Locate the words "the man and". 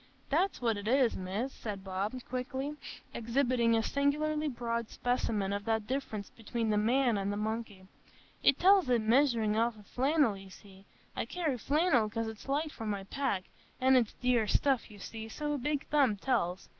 6.71-7.31